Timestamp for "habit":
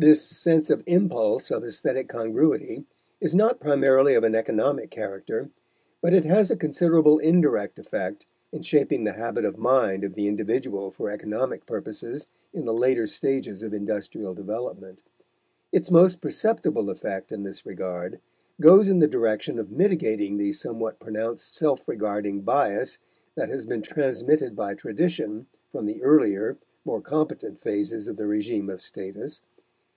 9.14-9.44